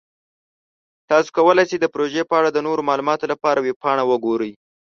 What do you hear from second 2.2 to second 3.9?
په اړه د نورو معلوماتو لپاره ویب